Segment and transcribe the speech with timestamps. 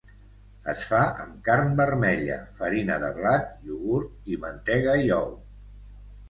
[0.71, 5.31] Es fa amb carn vermella, farina de blat, iogurt, mantega i ou.